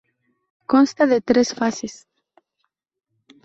Consta 0.73 1.05
de 1.11 1.21
tres 1.21 1.53
fases. 1.59 1.95